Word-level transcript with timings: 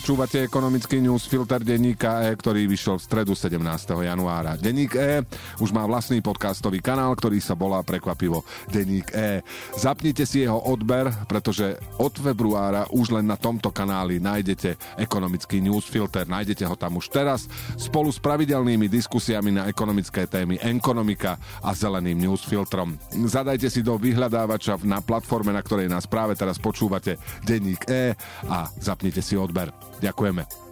Počúvate 0.00 0.40
ekonomický 0.48 0.96
newsfilter 0.96 1.60
denníka 1.60 2.24
E, 2.24 2.32
ktorý 2.32 2.64
vyšiel 2.64 2.96
v 2.96 3.04
stredu 3.04 3.36
17. 3.36 3.60
januára. 4.00 4.56
Denník 4.56 4.96
E 4.96 5.20
už 5.60 5.76
má 5.76 5.84
vlastný 5.84 6.24
podcastový 6.24 6.80
kanál, 6.80 7.12
ktorý 7.12 7.36
sa 7.36 7.52
volá 7.52 7.84
prekvapivo 7.84 8.40
Denník 8.72 9.12
E. 9.12 9.44
Zapnite 9.76 10.24
si 10.24 10.40
jeho 10.40 10.56
odber, 10.56 11.12
pretože 11.28 11.76
od 12.00 12.16
februára 12.16 12.88
už 12.88 13.12
len 13.12 13.28
na 13.28 13.36
tomto 13.36 13.68
kanáli 13.68 14.24
nájdete 14.24 14.80
ekonomický 14.96 15.60
newsfilter. 15.60 16.24
Nájdete 16.24 16.64
ho 16.64 16.80
tam 16.80 16.96
už 16.96 17.12
teraz 17.12 17.44
spolu 17.76 18.08
s 18.08 18.16
pravidelnými 18.16 18.88
diskusiami 18.88 19.52
na 19.52 19.68
ekonomické 19.68 20.24
témy 20.24 20.64
Enkonomika 20.64 21.36
a 21.60 21.76
zeleným 21.76 22.24
newsfiltrom. 22.24 22.96
Zadajte 23.28 23.68
si 23.68 23.84
do 23.84 24.00
vyhľadávača 24.00 24.80
na 24.80 25.04
platforme, 25.04 25.52
na 25.52 25.60
ktorej 25.60 25.92
nás 25.92 26.08
práve 26.08 26.32
teraz 26.40 26.56
počúvate 26.56 27.20
Denník 27.44 27.84
E 27.84 28.16
a 28.48 28.64
zapnite 28.80 29.20
si 29.20 29.36
odber. 29.36 29.89
Ďakujeme. 29.98 30.69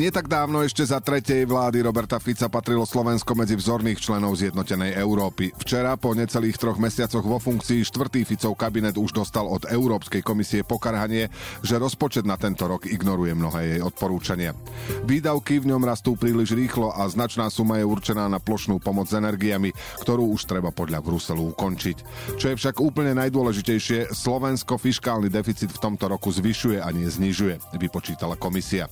Nie 0.00 0.08
tak 0.08 0.32
dávno 0.32 0.64
ešte 0.64 0.80
za 0.80 0.96
tretej 0.96 1.44
vlády 1.44 1.84
Roberta 1.84 2.16
Fica 2.16 2.48
patrilo 2.48 2.88
Slovensko 2.88 3.36
medzi 3.36 3.52
vzorných 3.52 4.00
členov 4.00 4.32
zjednotenej 4.32 4.96
Európy. 4.96 5.52
Včera 5.60 5.92
po 6.00 6.16
necelých 6.16 6.56
troch 6.56 6.80
mesiacoch 6.80 7.20
vo 7.20 7.36
funkcii 7.36 7.84
štvrtý 7.84 8.24
Ficov 8.24 8.56
kabinet 8.56 8.96
už 8.96 9.12
dostal 9.12 9.44
od 9.44 9.68
Európskej 9.68 10.24
komisie 10.24 10.64
pokarhanie, 10.64 11.28
že 11.60 11.76
rozpočet 11.76 12.24
na 12.24 12.40
tento 12.40 12.64
rok 12.64 12.88
ignoruje 12.88 13.36
mnohé 13.36 13.76
jej 13.76 13.80
odporúčania. 13.84 14.56
Výdavky 15.04 15.60
v 15.60 15.68
ňom 15.68 15.84
rastú 15.84 16.16
príliš 16.16 16.56
rýchlo 16.56 16.96
a 16.96 17.04
značná 17.04 17.52
suma 17.52 17.76
je 17.76 17.84
určená 17.84 18.24
na 18.24 18.40
plošnú 18.40 18.80
pomoc 18.80 19.12
s 19.12 19.20
energiami, 19.20 19.68
ktorú 20.00 20.32
už 20.32 20.48
treba 20.48 20.72
podľa 20.72 21.04
Bruselu 21.04 21.52
ukončiť. 21.52 21.96
Čo 22.40 22.46
je 22.48 22.56
však 22.56 22.80
úplne 22.80 23.12
najdôležitejšie, 23.20 24.16
Slovensko 24.16 24.80
fiskálny 24.80 25.28
deficit 25.28 25.68
v 25.68 25.82
tomto 25.92 26.08
roku 26.08 26.32
zvyšuje 26.32 26.80
a 26.80 26.88
nie 26.88 27.04
znižuje, 27.04 27.76
vypočítala 27.76 28.40
komisia. 28.40 28.88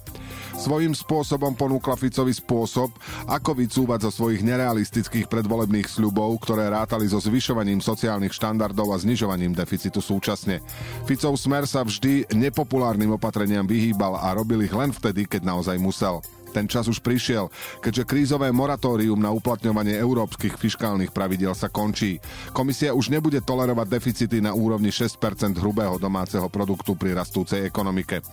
Svojím 0.59 0.95
spôsobom 0.97 1.55
ponúkla 1.55 1.95
Ficovi 1.95 2.35
spôsob, 2.35 2.95
ako 3.27 3.51
vycúvať 3.59 4.09
zo 4.09 4.11
svojich 4.11 4.43
nerealistických 4.43 5.27
predvolebných 5.27 5.87
sľubov, 5.91 6.41
ktoré 6.43 6.71
rátali 6.71 7.07
so 7.11 7.21
zvyšovaním 7.21 7.83
sociálnych 7.83 8.35
štandardov 8.35 8.95
a 8.95 9.01
znižovaním 9.01 9.53
deficitu 9.53 9.99
súčasne. 9.99 10.63
Ficov 11.05 11.37
smer 11.37 11.67
sa 11.67 11.83
vždy 11.83 12.31
nepopulárnym 12.33 13.15
opatreniam 13.15 13.67
vyhýbal 13.67 14.19
a 14.19 14.33
robil 14.35 14.65
ich 14.65 14.75
len 14.75 14.95
vtedy, 14.95 15.27
keď 15.27 15.45
naozaj 15.45 15.77
musel. 15.77 16.23
Ten 16.51 16.67
čas 16.67 16.89
už 16.89 17.05
prišiel, 17.05 17.53
keďže 17.85 18.09
krízové 18.09 18.49
moratórium 18.51 19.21
na 19.21 19.31
uplatňovanie 19.31 19.95
európskych 20.01 20.57
fiskálnych 20.57 21.13
pravidiel 21.13 21.53
sa 21.53 21.69
končí. 21.69 22.19
Komisia 22.57 22.97
už 22.97 23.13
nebude 23.13 23.39
tolerovať 23.45 23.87
deficity 23.89 24.39
na 24.41 24.57
úrovni 24.57 24.89
6% 24.91 25.55
hrubého 25.61 26.01
domáceho 26.01 26.49
produktu 26.49 26.97
pri 26.97 27.15
rastúcej 27.15 27.65
ekonomike. 27.69 28.25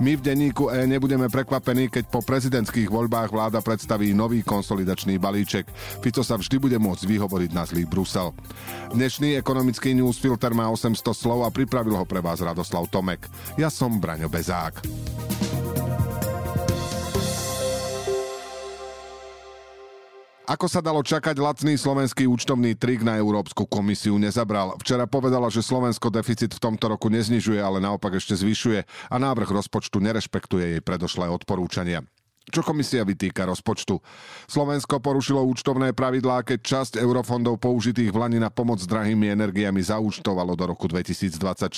My 0.00 0.16
v 0.16 0.24
denníku 0.24 0.72
E 0.72 0.88
nebudeme 0.88 1.28
prekvapení, 1.28 1.92
keď 1.92 2.08
po 2.08 2.24
prezidentských 2.24 2.88
voľbách 2.88 3.30
vláda 3.30 3.60
predstaví 3.60 4.10
nový 4.16 4.40
konsolidačný 4.42 5.20
balíček. 5.20 5.68
Fico 6.00 6.24
sa 6.24 6.40
vždy 6.40 6.56
bude 6.58 6.78
môcť 6.80 7.04
vyhovoriť 7.04 7.50
na 7.54 7.62
zlý 7.68 7.84
Brusel. 7.84 8.32
Dnešný 8.92 9.36
ekonomický 9.36 9.92
newsfilter 9.94 10.56
má 10.56 10.66
800 10.72 11.12
slov 11.12 11.44
a 11.44 11.52
pripravil 11.52 11.94
ho 11.94 12.04
pre 12.08 12.24
vás 12.24 12.40
Radoslav 12.40 12.88
Tomek. 12.88 13.28
Ja 13.60 13.68
som 13.68 14.00
Braňo 14.00 14.32
Bezák. 14.32 14.80
Ako 20.48 20.64
sa 20.64 20.80
dalo 20.80 21.04
čakať, 21.04 21.36
lacný 21.36 21.76
slovenský 21.76 22.24
účtovný 22.24 22.72
trik 22.72 23.04
na 23.04 23.20
Európsku 23.20 23.68
komisiu 23.68 24.16
nezabral. 24.16 24.80
Včera 24.80 25.04
povedala, 25.04 25.52
že 25.52 25.60
Slovensko 25.60 26.08
deficit 26.08 26.56
v 26.56 26.62
tomto 26.72 26.88
roku 26.88 27.12
neznižuje, 27.12 27.60
ale 27.60 27.84
naopak 27.84 28.16
ešte 28.16 28.32
zvyšuje 28.32 28.80
a 29.12 29.16
návrh 29.20 29.44
rozpočtu 29.44 30.00
nerešpektuje 30.00 30.72
jej 30.72 30.80
predošlé 30.80 31.28
odporúčania. 31.28 32.00
Čo 32.48 32.64
komisia 32.64 33.04
vytýka 33.04 33.44
rozpočtu? 33.44 34.00
Slovensko 34.48 35.04
porušilo 35.04 35.44
účtovné 35.44 35.92
pravidlá, 35.92 36.40
keď 36.48 36.58
časť 36.64 36.92
eurofondov 36.96 37.60
použitých 37.60 38.08
v 38.08 38.16
Lani 38.16 38.38
na 38.40 38.48
pomoc 38.48 38.80
s 38.80 38.88
drahými 38.88 39.28
energiami 39.28 39.84
zaúčtovalo 39.84 40.56
do 40.56 40.64
roku 40.72 40.88
2024. 40.88 41.68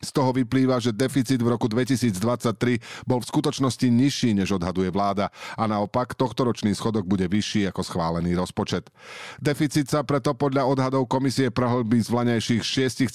Z 0.00 0.10
toho 0.10 0.30
vyplýva, 0.34 0.82
že 0.82 0.90
deficit 0.90 1.38
v 1.38 1.54
roku 1.54 1.70
2023 1.70 3.06
bol 3.06 3.22
v 3.22 3.26
skutočnosti 3.30 3.86
nižší, 3.86 4.34
než 4.34 4.58
odhaduje 4.58 4.90
vláda 4.90 5.30
a 5.54 5.70
naopak 5.70 6.18
tohtoročný 6.18 6.74
schodok 6.74 7.06
bude 7.06 7.30
vyšší 7.30 7.70
ako 7.70 7.86
schválený 7.86 8.34
rozpočet. 8.34 8.90
Deficit 9.38 9.86
sa 9.86 10.02
preto 10.02 10.34
podľa 10.34 10.66
odhadov 10.66 11.06
komisie 11.06 11.54
prehlbí 11.54 12.02
z 12.02 12.10
vlanejších 12.10 12.62
6,1% 13.06 13.14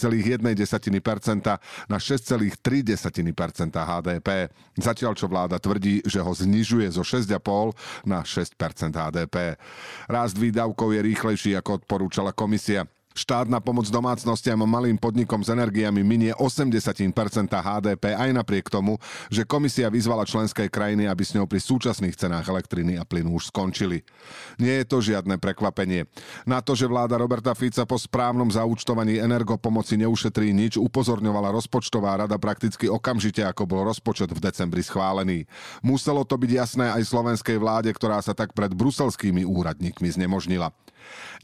na 1.92 1.98
6,3% 2.00 2.56
HDP. 3.76 4.30
Zatiaľ 4.80 5.14
čo 5.20 5.28
vláda 5.28 5.60
tvrdí, 5.60 6.00
že 6.08 6.24
ho 6.24 6.32
znižuje 6.32 6.85
zvyšuje 6.90 6.92
zo 6.92 7.04
6,5 7.04 8.06
na 8.06 8.22
6% 8.22 8.94
HDP. 8.94 9.58
Rast 10.10 10.38
výdavkov 10.38 10.94
je 10.94 11.02
rýchlejší, 11.02 11.52
ako 11.58 11.82
odporúčala 11.82 12.32
komisia. 12.36 12.86
Štát 13.16 13.48
na 13.48 13.64
pomoc 13.64 13.88
domácnostiam 13.88 14.60
a 14.60 14.68
malým 14.68 15.00
podnikom 15.00 15.40
s 15.40 15.48
energiami 15.48 16.04
minie 16.04 16.36
80% 16.36 17.16
HDP 17.48 18.12
aj 18.12 18.36
napriek 18.36 18.68
tomu, 18.68 19.00
že 19.32 19.48
komisia 19.48 19.88
vyzvala 19.88 20.28
členské 20.28 20.68
krajiny, 20.68 21.08
aby 21.08 21.24
s 21.24 21.32
ňou 21.32 21.48
pri 21.48 21.64
súčasných 21.64 22.12
cenách 22.12 22.44
elektriny 22.52 23.00
a 23.00 23.08
plynu 23.08 23.40
už 23.40 23.56
skončili. 23.56 24.04
Nie 24.60 24.84
je 24.84 24.86
to 24.92 25.00
žiadne 25.00 25.40
prekvapenie. 25.40 26.12
Na 26.44 26.60
to, 26.60 26.76
že 26.76 26.92
vláda 26.92 27.16
Roberta 27.16 27.56
Fica 27.56 27.88
po 27.88 27.96
správnom 27.96 28.52
zaúčtovaní 28.52 29.16
energopomoci 29.16 29.96
neušetrí 29.96 30.52
nič, 30.52 30.76
upozorňovala 30.76 31.56
rozpočtová 31.56 32.20
rada 32.20 32.36
prakticky 32.36 32.92
okamžite, 32.92 33.48
ako 33.48 33.64
bol 33.64 33.88
rozpočet 33.88 34.28
v 34.28 34.44
decembri 34.44 34.84
schválený. 34.84 35.48
Muselo 35.80 36.28
to 36.28 36.36
byť 36.36 36.52
jasné 36.52 36.92
aj 36.92 37.08
slovenskej 37.08 37.64
vláde, 37.64 37.96
ktorá 37.96 38.20
sa 38.20 38.36
tak 38.36 38.52
pred 38.52 38.76
bruselskými 38.76 39.48
úradníkmi 39.48 40.12
znemožnila. 40.12 40.76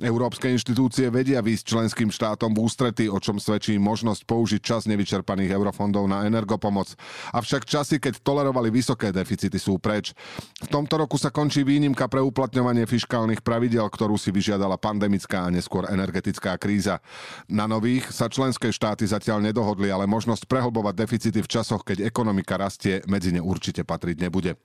Európske 0.01 0.49
inštitúcie 0.49 1.13
vedia 1.13 1.37
výsť 1.37 1.60
členským 1.63 2.09
štátom 2.09 2.57
v 2.57 2.65
ústrety, 2.65 3.05
o 3.05 3.21
čom 3.21 3.37
svedčí 3.37 3.77
možnosť 3.77 4.25
použiť 4.25 4.61
čas 4.65 4.81
nevyčerpaných 4.89 5.53
eurofondov 5.53 6.09
na 6.09 6.25
energopomoc. 6.25 6.97
Avšak 7.37 7.69
časy, 7.69 8.01
keď 8.01 8.25
tolerovali 8.25 8.73
vysoké 8.73 9.13
deficity, 9.13 9.61
sú 9.61 9.77
preč. 9.77 10.17
V 10.65 10.67
tomto 10.73 10.97
roku 10.97 11.21
sa 11.21 11.29
končí 11.29 11.61
výnimka 11.61 12.09
pre 12.09 12.17
uplatňovanie 12.25 12.89
fiškálnych 12.89 13.45
pravidel, 13.45 13.85
ktorú 13.85 14.17
si 14.17 14.33
vyžiadala 14.33 14.81
pandemická 14.81 15.45
a 15.45 15.53
neskôr 15.53 15.85
energetická 15.85 16.57
kríza. 16.57 16.97
Na 17.45 17.69
nových 17.69 18.09
sa 18.09 18.25
členské 18.25 18.73
štáty 18.73 19.05
zatiaľ 19.05 19.45
nedohodli, 19.45 19.93
ale 19.93 20.09
možnosť 20.09 20.49
prehlbovať 20.49 20.97
deficity 20.97 21.39
v 21.45 21.51
časoch, 21.51 21.85
keď 21.85 22.09
ekonomika 22.09 22.57
rastie, 22.57 23.05
medzi 23.05 23.29
ne 23.29 23.39
určite 23.39 23.85
patriť 23.85 24.17
nebude. 24.17 24.57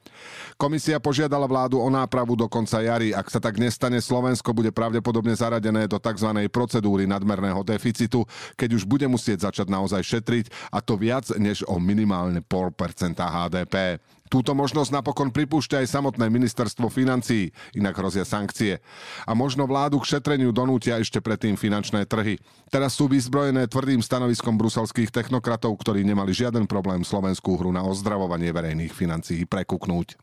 Komisia 0.57 0.97
požiadala 0.97 1.45
vládu 1.45 1.77
o 1.77 1.89
nápravu 1.93 2.33
do 2.41 2.49
konca 2.49 2.81
jary. 2.81 3.13
Ak 3.13 3.29
sa 3.29 3.37
tak 3.37 3.61
nestane, 3.61 4.01
Slovensko 4.01 4.57
bude 4.57 4.73
pravdepodobne 4.73 5.37
zaradené 5.37 5.85
do 5.85 6.01
tzv. 6.01 6.31
procedúry 6.49 6.86
nadmerného 6.95 7.67
deficitu, 7.67 8.23
keď 8.55 8.79
už 8.79 8.87
bude 8.87 9.11
musieť 9.11 9.51
začať 9.51 9.67
naozaj 9.67 10.07
šetriť 10.07 10.47
a 10.71 10.79
to 10.79 10.95
viac 10.95 11.27
než 11.35 11.67
o 11.67 11.83
minimálne 11.83 12.39
0,5% 12.47 13.19
HDP. 13.19 13.99
Túto 14.27 14.59
možnosť 14.59 14.91
napokon 14.91 15.31
pripúšťa 15.31 15.87
aj 15.87 15.93
samotné 15.99 16.27
ministerstvo 16.27 16.91
financií, 16.91 17.55
inak 17.79 17.95
hrozia 17.95 18.27
sankcie. 18.27 18.83
A 19.23 19.39
možno 19.39 19.71
vládu 19.71 20.03
k 20.03 20.19
šetreniu 20.19 20.51
donútia 20.51 20.99
ešte 20.99 21.23
predtým 21.23 21.55
finančné 21.55 22.11
trhy. 22.11 22.43
Teraz 22.67 22.99
sú 22.99 23.07
vyzbrojené 23.07 23.71
tvrdým 23.71 24.03
stanoviskom 24.03 24.59
bruselských 24.59 25.15
technokratov, 25.15 25.79
ktorí 25.79 26.03
nemali 26.03 26.35
žiaden 26.35 26.67
problém 26.67 27.07
slovenskú 27.07 27.55
hru 27.55 27.71
na 27.71 27.87
ozdravovanie 27.87 28.51
verejných 28.51 28.91
financií 28.91 29.47
prekuknúť. 29.47 30.19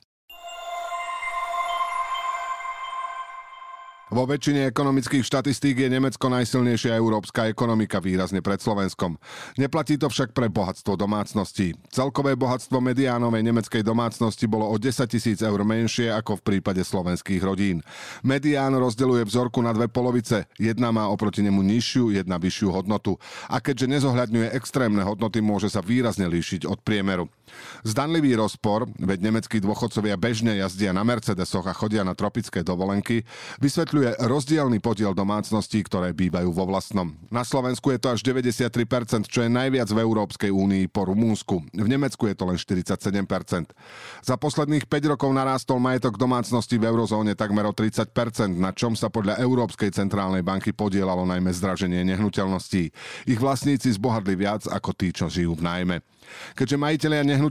Vo 4.13 4.29
väčšine 4.29 4.69
ekonomických 4.69 5.25
štatistík 5.25 5.73
je 5.81 5.89
Nemecko 5.89 6.29
najsilnejšia 6.29 6.93
európska 6.93 7.49
ekonomika 7.49 7.97
výrazne 7.97 8.45
pred 8.45 8.61
Slovenskom. 8.61 9.17
Neplatí 9.57 9.97
to 9.97 10.05
však 10.05 10.37
pre 10.37 10.53
bohatstvo 10.53 10.93
domácností. 10.93 11.73
Celkové 11.89 12.37
bohatstvo 12.37 12.77
mediánovej 12.77 13.41
nemeckej 13.41 13.81
domácnosti 13.81 14.45
bolo 14.45 14.69
o 14.69 14.77
10 14.77 15.09
tisíc 15.09 15.41
eur 15.41 15.57
menšie 15.65 16.13
ako 16.13 16.37
v 16.37 16.45
prípade 16.45 16.85
slovenských 16.85 17.41
rodín. 17.41 17.81
Medián 18.21 18.77
rozdeluje 18.77 19.25
vzorku 19.25 19.65
na 19.65 19.73
dve 19.73 19.89
polovice. 19.89 20.45
Jedna 20.61 20.93
má 20.93 21.09
oproti 21.09 21.41
nemu 21.41 21.65
nižšiu, 21.65 22.13
jedna 22.13 22.37
vyššiu 22.37 22.69
hodnotu. 22.69 23.17
A 23.49 23.65
keďže 23.65 23.97
nezohľadňuje 23.97 24.53
extrémne 24.53 25.01
hodnoty, 25.01 25.41
môže 25.41 25.73
sa 25.73 25.81
výrazne 25.81 26.29
líšiť 26.29 26.69
od 26.69 26.77
priemeru. 26.85 27.33
Zdanlivý 27.83 28.39
rozpor, 28.39 28.87
veď 28.95 29.19
nemeckí 29.29 29.59
dôchodcovia 29.59 30.15
bežne 30.15 30.55
jazdia 30.55 30.95
na 30.95 31.03
Mercedesoch 31.03 31.67
a 31.67 31.75
chodia 31.75 32.01
na 32.07 32.15
tropické 32.15 32.63
dovolenky, 32.63 33.27
vysvetľuje 33.59 34.23
rozdielny 34.23 34.79
podiel 34.79 35.11
domácností, 35.11 35.83
ktoré 35.83 36.15
bývajú 36.15 36.49
vo 36.55 36.63
vlastnom. 36.63 37.11
Na 37.27 37.43
Slovensku 37.43 37.91
je 37.91 37.99
to 37.99 38.15
až 38.15 38.23
93%, 38.23 39.27
čo 39.27 39.43
je 39.43 39.49
najviac 39.51 39.91
v 39.91 39.99
Európskej 39.99 40.51
únii 40.51 40.87
po 40.87 41.05
Rumúnsku. 41.11 41.55
V 41.75 41.87
Nemecku 41.87 42.25
je 42.31 42.35
to 42.35 42.47
len 42.47 42.55
47%. 42.55 43.75
Za 44.23 44.35
posledných 44.39 44.87
5 44.87 45.11
rokov 45.13 45.29
narástol 45.35 45.83
majetok 45.83 46.15
domácnosti 46.15 46.79
v 46.79 46.87
eurozóne 46.87 47.35
takmer 47.35 47.67
o 47.67 47.75
30%, 47.75 48.55
na 48.55 48.71
čom 48.71 48.95
sa 48.95 49.11
podľa 49.11 49.43
Európskej 49.43 49.91
centrálnej 49.91 50.41
banky 50.41 50.71
podielalo 50.71 51.27
najmä 51.27 51.51
zdraženie 51.51 52.07
nehnuteľností. 52.07 52.89
Ich 53.27 53.39
vlastníci 53.39 53.91
zbohadli 53.91 54.39
viac 54.39 54.65
ako 54.71 54.95
tí, 54.95 55.11
čo 55.11 55.27
žijú 55.27 55.59
v 55.59 55.65
nájme. 55.67 55.97
Keďže 56.55 56.79
majiteľia 56.79 57.21
nehnuteľnosti 57.27 57.42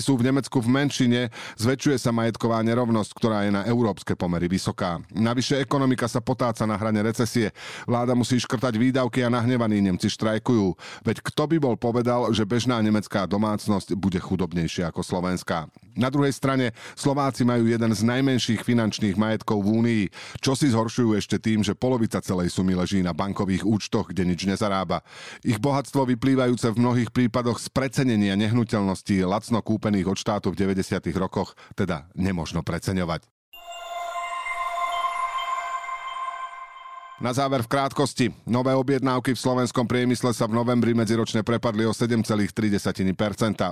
sú 0.00 0.18
v 0.18 0.26
Nemecku 0.32 0.58
v 0.58 0.68
menšine, 0.70 1.20
zväčšuje 1.60 1.96
sa 2.00 2.10
majetková 2.10 2.64
nerovnosť, 2.64 3.10
ktorá 3.14 3.38
je 3.46 3.52
na 3.54 3.62
európske 3.68 4.16
pomery 4.16 4.48
vysoká. 4.50 4.98
Navyše 5.12 5.62
ekonomika 5.62 6.08
sa 6.08 6.24
potáca 6.24 6.66
na 6.66 6.78
hrane 6.80 7.02
recesie. 7.02 7.52
Vláda 7.84 8.16
musí 8.16 8.40
škrtať 8.40 8.74
výdavky 8.78 9.22
a 9.22 9.30
nahnevaní 9.30 9.78
Nemci 9.82 10.10
štrajkujú. 10.10 10.74
Veď 11.06 11.22
kto 11.22 11.42
by 11.50 11.56
bol 11.60 11.76
povedal, 11.76 12.32
že 12.32 12.48
bežná 12.48 12.80
nemecká 12.82 13.28
domácnosť 13.28 13.94
bude 13.94 14.18
chudobnejšia 14.18 14.90
ako 14.90 15.04
slovenská. 15.04 15.70
Na 15.96 16.12
druhej 16.12 16.36
strane 16.36 16.76
Slováci 16.92 17.42
majú 17.42 17.64
jeden 17.64 17.92
z 17.92 18.04
najmenších 18.04 18.60
finančných 18.62 19.16
majetkov 19.16 19.64
v 19.64 19.68
Únii, 19.80 20.04
čo 20.44 20.52
si 20.52 20.68
zhoršujú 20.68 21.16
ešte 21.16 21.40
tým, 21.40 21.64
že 21.64 21.72
polovica 21.72 22.20
celej 22.20 22.52
sumy 22.52 22.76
leží 22.76 23.00
na 23.00 23.16
bankových 23.16 23.64
účtoch, 23.64 24.12
kde 24.12 24.28
nič 24.28 24.44
nezarába. 24.44 25.00
Ich 25.40 25.56
bohatstvo 25.56 26.04
vyplývajúce 26.04 26.68
v 26.72 26.80
mnohých 26.80 27.10
prípadoch 27.12 27.56
z 27.56 27.72
precenenia 27.72 28.36
nehnuteľností 28.36 29.24
lacno 29.24 29.64
kúpených 29.64 30.08
od 30.12 30.20
štátu 30.20 30.52
v 30.52 30.68
90. 30.68 31.00
rokoch, 31.16 31.56
teda 31.72 32.08
nemožno 32.12 32.60
preceňovať. 32.60 33.35
Na 37.16 37.32
záver 37.32 37.64
v 37.64 37.72
krátkosti. 37.72 38.28
Nové 38.44 38.76
objednávky 38.76 39.32
v 39.32 39.40
slovenskom 39.40 39.88
priemysle 39.88 40.36
sa 40.36 40.44
v 40.44 40.52
novembri 40.52 40.92
medziročne 40.92 41.40
prepadli 41.40 41.88
o 41.88 41.96
7,3%. 41.96 42.52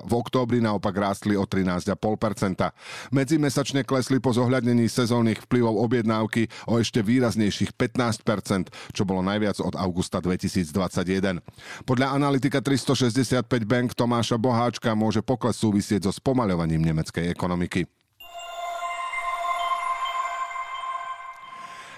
V 0.00 0.12
októbri 0.16 0.64
naopak 0.64 0.96
rástli 0.96 1.36
o 1.36 1.44
13,5%. 1.44 1.92
Medzimesačne 3.12 3.84
klesli 3.84 4.16
po 4.16 4.32
zohľadnení 4.32 4.88
sezónnych 4.88 5.44
vplyvov 5.44 5.76
objednávky 5.76 6.48
o 6.72 6.80
ešte 6.80 7.04
výraznejších 7.04 7.76
15%, 7.76 8.72
čo 8.96 9.04
bolo 9.04 9.20
najviac 9.20 9.60
od 9.60 9.76
augusta 9.76 10.24
2021. 10.24 11.44
Podľa 11.84 12.16
analytika 12.16 12.64
365 12.64 13.44
Bank 13.68 13.92
Tomáša 13.92 14.40
Boháčka 14.40 14.96
môže 14.96 15.20
pokles 15.20 15.60
súvisieť 15.60 16.08
so 16.08 16.16
spomaľovaním 16.16 16.80
nemeckej 16.80 17.28
ekonomiky. 17.28 17.84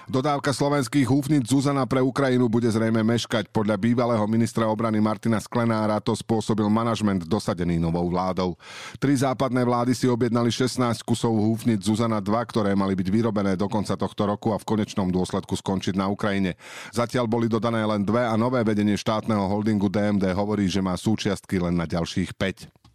Dodávka 0.07 0.55
slovenských 0.55 1.03
húfnic 1.03 1.51
Zuzana 1.51 1.83
pre 1.83 1.99
Ukrajinu 1.99 2.47
bude 2.47 2.71
zrejme 2.71 3.03
meškať. 3.03 3.51
Podľa 3.51 3.75
bývalého 3.75 4.23
ministra 4.23 4.63
obrany 4.63 5.03
Martina 5.03 5.35
Sklenára 5.35 5.99
to 5.99 6.15
spôsobil 6.15 6.63
manažment 6.71 7.27
dosadený 7.27 7.75
novou 7.75 8.07
vládou. 8.07 8.55
Tri 9.03 9.19
západné 9.19 9.67
vlády 9.67 9.91
si 9.91 10.07
objednali 10.07 10.47
16 10.47 11.03
kusov 11.03 11.35
húfnic 11.35 11.83
Zuzana 11.83 12.23
2, 12.23 12.31
ktoré 12.47 12.71
mali 12.71 12.95
byť 12.95 13.07
vyrobené 13.11 13.59
do 13.59 13.67
konca 13.67 13.99
tohto 13.99 14.23
roku 14.23 14.55
a 14.55 14.57
v 14.63 14.79
konečnom 14.79 15.11
dôsledku 15.11 15.59
skončiť 15.59 15.99
na 15.99 16.07
Ukrajine. 16.07 16.55
Zatiaľ 16.95 17.27
boli 17.27 17.51
dodané 17.51 17.83
len 17.83 18.07
dve 18.07 18.23
a 18.23 18.39
nové 18.39 18.63
vedenie 18.63 18.95
štátneho 18.95 19.43
holdingu 19.51 19.91
DMD 19.91 20.31
hovorí, 20.31 20.71
že 20.71 20.79
má 20.79 20.95
súčiastky 20.95 21.59
len 21.59 21.75
na 21.75 21.83
ďalších 21.83 22.31
5. 22.31 22.86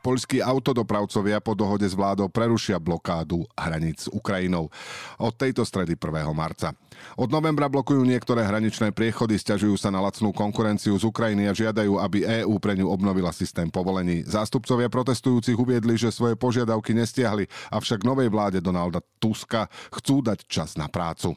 Poľskí 0.00 0.40
autodopravcovia 0.40 1.44
po 1.44 1.52
dohode 1.52 1.84
s 1.84 1.92
vládou 1.92 2.32
prerušia 2.32 2.80
blokádu 2.80 3.44
hraníc 3.52 4.06
s 4.06 4.08
Ukrajinou 4.08 4.72
od 5.20 5.32
tejto 5.36 5.68
stredy 5.68 6.00
1. 6.00 6.32
marca. 6.32 6.72
Od 7.20 7.28
novembra 7.28 7.68
blokujú 7.68 8.00
niektoré 8.06 8.46
hraničné 8.46 8.96
priechody, 8.96 9.36
stiažujú 9.36 9.76
sa 9.76 9.92
na 9.92 10.00
lacnú 10.00 10.32
konkurenciu 10.32 10.96
z 10.96 11.04
Ukrajiny 11.04 11.50
a 11.50 11.56
žiadajú, 11.56 12.00
aby 12.00 12.24
EÚ 12.44 12.56
pre 12.56 12.78
ňu 12.78 12.88
obnovila 12.88 13.34
systém 13.34 13.68
povolení. 13.68 14.24
Zástupcovia 14.24 14.88
protestujúcich 14.88 15.58
uviedli, 15.58 16.00
že 16.00 16.14
svoje 16.14 16.38
požiadavky 16.38 16.96
nestiahli, 16.96 17.50
avšak 17.68 18.06
novej 18.06 18.32
vláde 18.32 18.64
Donalda 18.64 19.04
Tuska 19.20 19.68
chcú 19.92 20.24
dať 20.24 20.46
čas 20.48 20.78
na 20.80 20.88
prácu. 20.88 21.36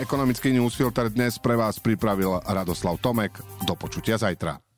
Ekonomický 0.00 0.48
newsfilter 0.56 1.12
dnes 1.12 1.36
pre 1.36 1.60
vás 1.60 1.76
pripravil 1.76 2.40
Radoslav 2.48 2.96
Tomek. 3.04 3.36
Do 3.68 3.76
počutia 3.76 4.16
zajtra. 4.16 4.69